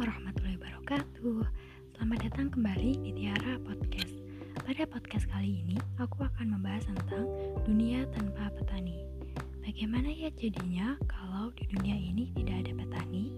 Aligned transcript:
Warahmatullahi 0.00 0.56
wabarakatuh 0.56 1.44
Selamat 1.92 2.18
datang 2.24 2.48
kembali 2.48 3.04
di 3.04 3.12
Tiara 3.20 3.60
Podcast 3.60 4.16
Pada 4.64 4.88
podcast 4.88 5.28
kali 5.28 5.60
ini, 5.60 5.76
aku 6.00 6.24
akan 6.24 6.56
membahas 6.56 6.88
tentang 6.88 7.28
dunia 7.68 8.08
tanpa 8.16 8.48
petani 8.48 8.96
Bagaimana 9.60 10.08
ya 10.08 10.32
jadinya 10.32 10.96
kalau 11.04 11.52
di 11.52 11.68
dunia 11.68 11.92
ini 11.92 12.32
tidak 12.32 12.64
ada 12.64 12.72
petani? 12.80 13.36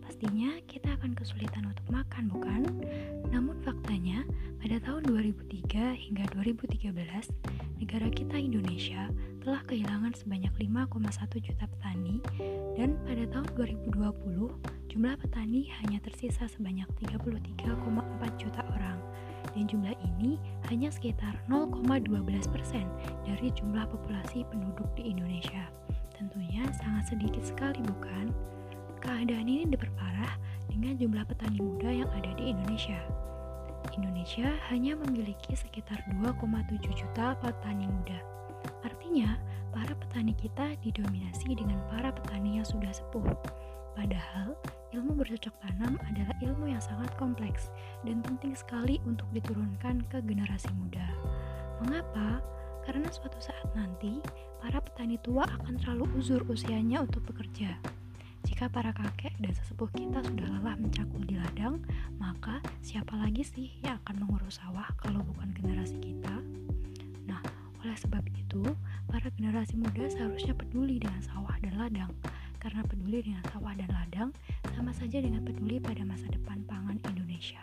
Pastinya 0.00 0.56
kita 0.64 0.96
akan 0.96 1.12
kesulitan 1.12 1.68
untuk 1.68 1.84
makan, 1.92 2.32
bukan? 2.32 2.62
Namun 3.28 3.60
faktanya, 3.60 4.24
pada 4.64 4.80
tahun 4.80 5.12
2003 5.12 5.92
hingga 5.92 6.24
2013, 6.32 6.88
negara 7.84 8.08
kita 8.08 8.40
Indonesia 8.40 9.12
telah 9.44 9.60
kehilangan 9.68 10.16
sebanyak 10.16 10.56
5,1 10.56 10.88
juta 11.36 11.68
petani 11.68 12.16
dan 12.80 12.96
pada 13.04 13.28
tahun 13.28 13.48
2020 13.92 14.77
jumlah 14.88 15.14
petani 15.20 15.68
hanya 15.84 16.00
tersisa 16.00 16.48
sebanyak 16.48 16.88
33,4 17.04 18.40
juta 18.40 18.64
orang 18.72 18.98
dan 19.52 19.64
jumlah 19.68 19.94
ini 20.04 20.40
hanya 20.72 20.88
sekitar 20.88 21.36
0,12% 21.46 22.08
dari 23.24 23.48
jumlah 23.52 23.84
populasi 23.88 24.48
penduduk 24.48 24.88
di 24.96 25.12
Indonesia. 25.12 25.68
Tentunya 26.16 26.66
sangat 26.82 27.14
sedikit 27.14 27.44
sekali 27.44 27.78
bukan? 27.84 28.32
Keadaan 28.98 29.46
ini 29.46 29.68
diperparah 29.70 30.34
dengan 30.66 30.98
jumlah 30.98 31.24
petani 31.24 31.58
muda 31.62 31.90
yang 31.92 32.10
ada 32.10 32.34
di 32.34 32.50
Indonesia. 32.50 32.98
Indonesia 33.94 34.50
hanya 34.68 34.98
memiliki 34.98 35.54
sekitar 35.54 36.02
2,7 36.18 36.82
juta 36.92 37.38
petani 37.38 37.86
muda. 37.86 38.18
Artinya, 38.82 39.38
para 39.70 39.94
petani 39.94 40.34
kita 40.34 40.74
didominasi 40.82 41.54
dengan 41.54 41.78
para 41.86 42.10
petani 42.10 42.58
yang 42.58 42.66
sudah 42.66 42.90
sepuh. 42.90 43.24
Padahal, 43.94 44.58
ilmu 44.96 45.20
bercocok 45.20 45.52
tanam 45.60 46.00
adalah 46.08 46.32
ilmu 46.40 46.72
yang 46.72 46.80
sangat 46.80 47.12
kompleks 47.20 47.68
dan 48.08 48.24
penting 48.24 48.56
sekali 48.56 48.96
untuk 49.04 49.28
diturunkan 49.36 50.00
ke 50.08 50.24
generasi 50.24 50.72
muda. 50.80 51.04
Mengapa? 51.84 52.40
Karena 52.88 53.12
suatu 53.12 53.36
saat 53.36 53.68
nanti, 53.76 54.24
para 54.64 54.80
petani 54.80 55.20
tua 55.20 55.44
akan 55.44 55.76
terlalu 55.76 56.08
uzur 56.16 56.40
usianya 56.48 57.04
untuk 57.04 57.20
bekerja. 57.28 57.76
Jika 58.48 58.72
para 58.72 58.96
kakek 58.96 59.36
dan 59.36 59.52
sesepuh 59.52 59.92
kita 59.92 60.24
sudah 60.24 60.48
lelah 60.48 60.80
mencakul 60.80 61.20
di 61.20 61.36
ladang, 61.36 61.84
maka 62.16 62.64
siapa 62.80 63.12
lagi 63.12 63.44
sih 63.44 63.68
yang 63.84 64.00
akan 64.06 64.24
mengurus 64.24 64.56
sawah 64.56 64.88
kalau 64.96 65.20
bukan 65.20 65.52
generasi 65.52 66.00
kita? 66.00 66.32
Nah, 67.28 67.44
oleh 67.84 67.98
sebab 67.98 68.24
itu, 68.32 68.64
para 69.04 69.28
generasi 69.36 69.76
muda 69.76 70.08
seharusnya 70.08 70.56
peduli 70.56 70.96
dengan 70.96 71.20
sawah 71.20 71.60
dan 71.60 71.76
ladang 71.76 72.12
karena 72.58 72.82
peduli 72.86 73.22
dengan 73.22 73.42
sawah 73.54 73.74
dan 73.74 73.90
ladang 73.90 74.30
sama 74.74 74.90
saja 74.94 75.22
dengan 75.22 75.42
peduli 75.46 75.78
pada 75.78 76.02
masa 76.02 76.26
depan 76.30 76.62
pangan 76.66 76.98
Indonesia. 77.10 77.62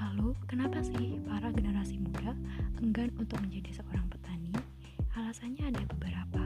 Lalu, 0.00 0.32
kenapa 0.48 0.80
sih 0.80 1.20
para 1.28 1.52
generasi 1.52 2.00
muda 2.00 2.32
enggan 2.80 3.12
untuk 3.20 3.38
menjadi 3.44 3.80
seorang 3.80 4.08
petani? 4.08 4.52
Alasannya 5.14 5.70
ada 5.70 5.82
beberapa. 5.92 6.44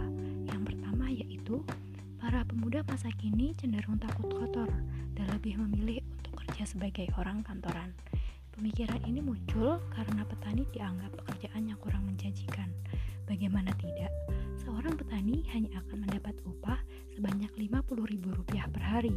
Yang 0.50 0.62
pertama 0.74 1.06
yaitu 1.12 1.62
para 2.18 2.42
pemuda 2.46 2.82
masa 2.86 3.10
kini 3.18 3.54
cenderung 3.58 3.98
takut 3.98 4.30
kotor 4.30 4.70
dan 5.14 5.26
lebih 5.34 5.58
memilih 5.60 6.02
untuk 6.18 6.42
kerja 6.44 6.66
sebagai 6.66 7.06
orang 7.18 7.44
kantoran. 7.46 7.94
Pemikiran 8.52 9.00
ini 9.08 9.24
muncul 9.24 9.80
karena 9.96 10.22
petani 10.28 10.68
dianggap 10.76 11.12
pekerjaan 11.24 11.72
yang 11.72 11.78
kurang 11.80 12.04
menjanjikan. 12.04 12.68
Bagaimana 13.26 13.70
tidak? 13.78 14.10
Seorang 14.62 14.94
petani 14.98 15.46
hanya 15.54 15.82
akan 15.82 16.06
mendapat 16.06 16.34
upah 16.46 16.78
sebanyak 17.14 17.50
Rp50.000 17.54 18.72
per 18.72 18.82
hari. 18.82 19.16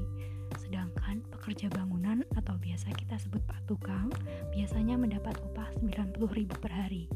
Sedangkan 0.62 1.26
pekerja 1.34 1.70
bangunan 1.74 2.22
atau 2.38 2.56
biasa 2.58 2.94
kita 2.98 3.18
sebut 3.18 3.42
Pak 3.46 3.66
Tukang 3.70 4.10
biasanya 4.54 4.98
mendapat 4.98 5.38
upah 5.42 5.70
Rp90.000 5.82 6.52
per 6.58 6.72
hari. 6.74 7.10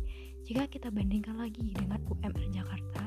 Jika 0.46 0.66
kita 0.66 0.90
bandingkan 0.90 1.38
lagi 1.38 1.74
dengan 1.78 2.02
UMR 2.10 2.46
Jakarta, 2.50 3.06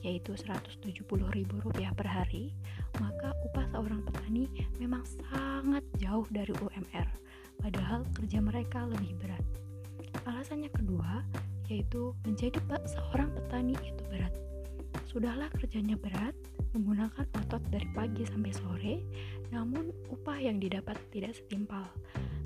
yaitu 0.00 0.32
Rp170.000 0.38 1.52
per 1.92 2.08
hari, 2.08 2.54
maka 3.02 3.34
upah 3.44 3.66
seorang 3.74 4.00
petani 4.06 4.48
memang 4.78 5.02
sangat 5.04 5.84
jauh 5.98 6.24
dari 6.30 6.54
UMR, 6.54 7.08
padahal 7.60 8.06
kerja 8.14 8.38
mereka 8.38 8.86
lebih 8.86 9.18
berat. 9.18 9.44
Alasannya 10.24 10.70
kedua, 10.70 11.26
yaitu 11.68 12.16
menjadi 12.24 12.58
seorang 12.88 13.30
petani 13.36 13.76
itu 13.84 14.02
berat. 14.08 14.32
Sudahlah 15.08 15.48
kerjanya 15.56 15.96
berat, 15.96 16.36
menggunakan 16.76 17.24
otot 17.24 17.62
dari 17.72 17.88
pagi 17.96 18.24
sampai 18.28 18.52
sore, 18.52 18.94
namun 19.52 19.88
upah 20.12 20.36
yang 20.36 20.60
didapat 20.60 20.96
tidak 21.12 21.36
setimpal. 21.36 21.88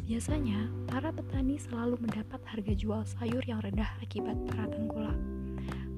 Biasanya, 0.06 0.66
para 0.90 1.14
petani 1.14 1.58
selalu 1.58 1.98
mendapat 2.02 2.42
harga 2.42 2.74
jual 2.74 3.02
sayur 3.06 3.42
yang 3.46 3.62
rendah 3.62 3.86
akibat 4.02 4.34
para 4.50 4.66
tengkulak. 4.70 5.18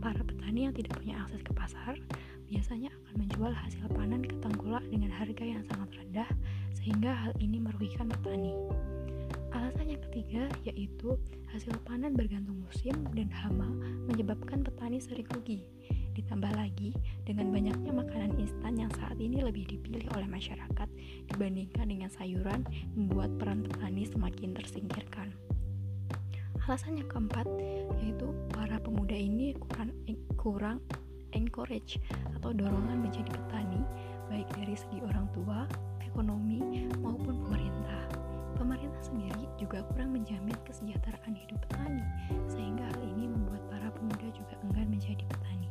Para 0.04 0.20
petani 0.20 0.68
yang 0.68 0.74
tidak 0.76 1.00
punya 1.00 1.24
akses 1.24 1.40
ke 1.40 1.52
pasar 1.56 1.96
biasanya 2.44 2.92
akan 2.92 3.14
menjual 3.24 3.52
hasil 3.56 3.84
panen 3.96 4.20
ke 4.20 4.36
tengkulak 4.44 4.84
dengan 4.92 5.08
harga 5.10 5.44
yang 5.44 5.64
sangat 5.64 5.90
rendah, 5.96 6.28
sehingga 6.76 7.10
hal 7.16 7.32
ini 7.40 7.58
merugikan 7.60 8.12
petani. 8.12 8.52
Alasan 9.54 9.87
yang 9.87 10.03
ketiga 10.10 10.50
yaitu 10.66 11.15
hasil 11.54 11.78
panen 11.87 12.19
bergantung 12.19 12.59
musim 12.66 13.06
dan 13.15 13.31
hama 13.31 13.70
menyebabkan 14.10 14.66
petani 14.66 14.98
sering 14.98 15.31
rugi. 15.31 15.62
Ditambah 16.19 16.50
lagi, 16.59 16.91
dengan 17.22 17.54
banyaknya 17.54 17.94
makanan 17.94 18.34
instan 18.38 18.75
yang 18.78 18.91
saat 18.98 19.14
ini 19.22 19.47
lebih 19.47 19.62
dipilih 19.70 20.10
oleh 20.19 20.26
masyarakat 20.26 20.88
dibandingkan 21.31 21.87
dengan 21.87 22.10
sayuran, 22.10 22.66
membuat 22.98 23.31
peran 23.38 23.62
petani 23.62 24.03
semakin 24.10 24.59
tersingkirkan. 24.59 25.31
Alasan 26.66 26.98
yang 26.98 27.06
keempat 27.06 27.47
yaitu 28.03 28.26
para 28.50 28.82
pemuda 28.82 29.14
ini 29.14 29.54
kurang 29.70 29.94
kurang 30.34 30.78
encourage 31.31 32.03
atau 32.34 32.50
dorongan 32.50 33.06
menjadi 33.06 33.31
petani 33.31 33.82
baik 34.26 34.50
dari 34.50 34.75
segi 34.75 34.98
orang 34.98 35.31
tua, 35.31 35.70
ekonomi 36.03 36.91
maupun 36.98 37.38
pemerintah. 37.47 37.63
Pemerintah 38.74 39.06
sendiri 39.06 39.46
juga 39.54 39.86
kurang 39.94 40.18
menjamin 40.18 40.58
kesejahteraan 40.66 41.30
hidup 41.38 41.62
petani 41.62 42.02
sehingga 42.50 42.82
hal 42.82 43.06
ini 43.06 43.30
membuat 43.30 43.62
para 43.70 43.86
pemuda 43.94 44.26
juga 44.34 44.50
enggan 44.66 44.90
menjadi 44.90 45.22
petani. 45.30 45.70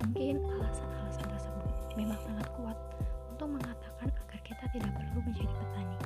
Mungkin 0.00 0.40
alasan-alasan 0.40 1.28
tersebut 1.28 1.68
memang 2.00 2.16
sangat 2.24 2.48
kuat 2.56 2.80
untuk 3.28 3.52
mengatakan 3.52 4.08
agar 4.08 4.40
kita 4.40 4.64
tidak 4.72 4.88
perlu 4.96 5.20
menjadi 5.20 5.52
petani. 5.52 5.98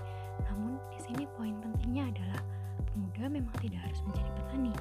Namun, 0.50 0.82
di 0.90 0.98
sini 1.06 1.22
poin 1.38 1.54
pentingnya 1.62 2.10
adalah 2.10 2.42
pemuda 2.90 3.24
memang 3.30 3.54
tidak 3.62 3.78
harus 3.86 4.02
menjadi 4.02 4.30
petani, 4.42 4.74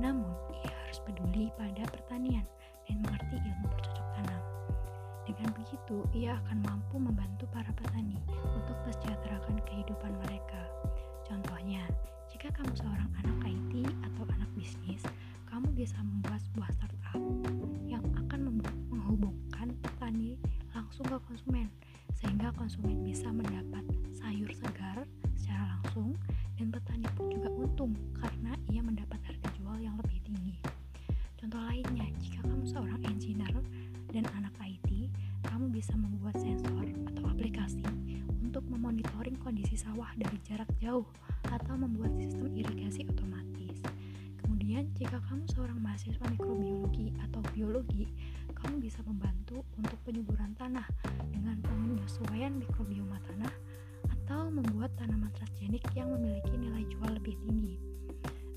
namun 0.00 0.32
ia 0.64 0.72
harus 0.72 1.04
peduli 1.04 1.52
pada 1.60 1.84
pertanian 1.92 2.48
dan 2.88 2.96
mengerti 3.04 3.36
ilmu 3.36 3.68
bercocok 3.76 4.08
tanam. 4.16 4.42
Dengan 5.28 5.52
begitu, 5.52 5.96
ia 6.16 6.40
akan 6.48 6.64
mampu 6.64 6.96
membantu 6.96 7.44
para 7.52 7.68
petani 7.76 8.07
ke 21.08 21.16
konsumen 21.24 21.72
sehingga 22.20 22.52
konsumen 22.52 23.00
bisa 23.00 23.32
mendapat 23.32 23.80
sayur 24.12 24.52
segar 24.52 25.08
secara 25.40 25.80
langsung 25.80 26.20
dan 26.60 26.68
petani 26.68 27.08
pun 27.16 27.32
juga 27.32 27.48
untung 27.48 27.96
karena 28.12 28.52
ia 28.68 28.84
mendapat 28.84 29.16
harga 29.24 29.48
jual 29.56 29.80
yang 29.80 29.96
lebih 30.04 30.20
tinggi. 30.20 30.60
Contoh 31.40 31.64
lainnya, 31.64 32.12
jika 32.20 32.44
kamu 32.44 32.68
seorang 32.68 33.00
engineer 33.08 33.56
dan 34.12 34.28
anak 34.36 34.52
IT, 34.60 35.08
kamu 35.48 35.72
bisa 35.72 35.96
membuat 35.96 36.36
sensor 36.36 36.84
atau 37.08 37.24
aplikasi 37.24 37.80
untuk 38.44 38.68
memonitoring 38.68 39.40
kondisi 39.40 39.80
sawah 39.80 40.12
dari 40.12 40.36
jarak 40.44 40.68
jauh 40.76 41.08
atau 41.48 41.72
membuat 41.72 42.12
sistem 42.20 42.52
irigasi 42.52 43.08
otomatis. 43.08 43.80
Kemudian, 44.44 44.92
jika 44.92 45.24
kamu 45.24 45.48
seorang 45.56 45.80
mahasiswa 45.80 46.26
mikrobiologi 46.28 47.16
atau 47.24 47.40
biologi, 47.56 48.04
kamu 48.62 48.82
bisa 48.82 49.00
membantu 49.06 49.62
untuk 49.78 49.98
penyuburan 50.02 50.54
tanah 50.58 50.86
dengan 51.30 51.58
penyesuaian 51.62 52.56
mikrobioma 52.56 53.20
tanah 53.28 53.52
atau 54.08 54.48
membuat 54.48 54.92
tanaman 54.96 55.28
transgenik 55.36 55.84
yang 55.92 56.08
memiliki 56.12 56.56
nilai 56.56 56.84
jual 56.88 57.10
lebih 57.16 57.36
tinggi. 57.44 57.76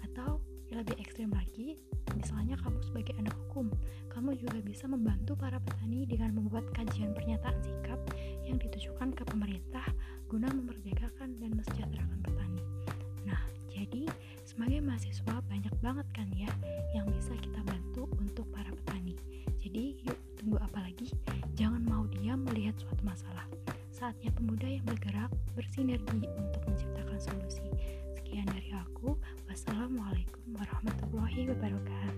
Atau 0.08 0.40
lebih 0.72 0.96
ekstrim 1.04 1.32
lagi, 1.36 1.76
misalnya 2.16 2.56
kamu 2.60 2.80
sebagai 2.84 3.14
anak 3.20 3.36
hukum, 3.48 3.68
kamu 4.08 4.40
juga 4.40 4.60
bisa 4.64 4.88
membantu 4.88 5.36
para 5.36 5.60
petani 5.60 6.08
dengan 6.08 6.32
membuat 6.36 6.64
kajian 6.72 7.12
pernyataan 7.12 7.60
sikap 7.60 8.00
yang 8.48 8.56
ditujukan 8.56 9.12
ke 9.12 9.24
pemerintah 9.28 9.84
guna 10.32 10.48
memerdekakan 10.48 11.40
dan 11.44 11.52
mesejahterakan 11.60 12.20
petani. 12.24 12.64
Nah, 13.28 13.42
jadi 13.68 14.08
sebagai 14.48 14.80
mahasiswa 14.80 15.44
banyak 15.44 15.76
banget 15.84 16.08
kan 16.16 16.28
ya 16.32 16.52
yang 16.96 17.08
bisa 17.12 17.36
kita 17.36 17.60
bantu 17.68 17.81
tunggu 20.52 20.68
apa 20.68 20.84
lagi? 20.84 21.08
Jangan 21.56 21.80
mau 21.88 22.04
diam 22.12 22.44
melihat 22.44 22.76
suatu 22.76 23.00
masalah. 23.08 23.48
Saatnya 23.88 24.36
pemuda 24.36 24.68
yang 24.68 24.84
bergerak 24.84 25.32
bersinergi 25.56 26.28
untuk 26.28 26.60
menciptakan 26.68 27.16
solusi. 27.24 27.64
Sekian 28.20 28.44
dari 28.52 28.76
aku. 28.76 29.16
Wassalamualaikum 29.48 30.52
warahmatullahi 30.52 31.56
wabarakatuh. 31.56 32.11